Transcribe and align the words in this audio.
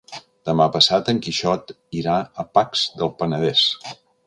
Demà 0.49 0.65
passat 0.75 1.11
en 1.13 1.19
Quixot 1.25 1.75
irà 2.01 2.17
a 2.45 2.47
Pacs 2.59 2.89
del 3.03 3.15
Penedès. 3.21 3.67